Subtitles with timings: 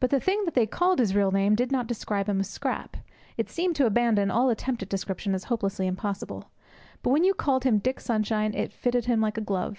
[0.00, 2.96] But the thing that they called his real name did not describe him a scrap;
[3.36, 6.50] it seemed to abandon all attempt at description as hopelessly impossible;
[7.04, 9.78] but when you called him Dick Sunshine it fitted him like a glove.